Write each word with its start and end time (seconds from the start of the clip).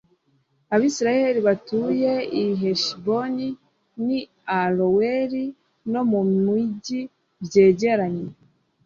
abayisraheli 0.75 1.39
batuye 1.47 2.11
i 2.41 2.43
heshiboni 2.61 3.47
n'i 4.05 4.19
aroweri 4.59 5.45
no 5.91 6.01
mu 6.11 6.21
mugi 6.45 7.01
byegeranye 7.45 8.25